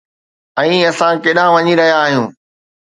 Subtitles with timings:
[0.61, 2.27] ۽ اسان ڪيڏانهن وڃي رهيا آهيون؟